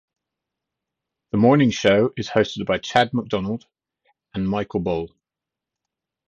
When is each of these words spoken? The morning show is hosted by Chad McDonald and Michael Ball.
The 1.29 1.37
morning 1.37 1.69
show 1.69 2.11
is 2.17 2.29
hosted 2.29 2.65
by 2.65 2.79
Chad 2.79 3.13
McDonald 3.13 3.67
and 4.33 4.49
Michael 4.49 4.79
Ball. 4.79 5.13